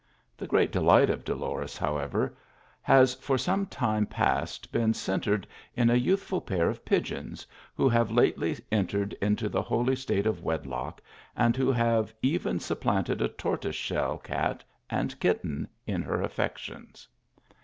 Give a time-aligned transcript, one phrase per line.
[0.35, 2.35] The great delight of Dolores, however,
[2.81, 8.09] has for SOTIC time past been centred in a youthful pair of pigeons, who have
[8.09, 11.01] lately entered into the holy state of wedlock,
[11.35, 17.07] and who have even supplanted a tortoise shell cat and kitten in her affections.